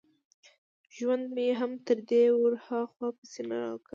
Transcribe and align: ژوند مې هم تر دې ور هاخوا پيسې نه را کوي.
ژوند 0.95 1.25
مې 1.35 1.47
هم 1.59 1.71
تر 1.87 1.97
دې 2.09 2.23
ور 2.41 2.53
هاخوا 2.65 3.09
پيسې 3.17 3.41
نه 3.49 3.57
را 3.63 3.71
کوي. 3.83 3.89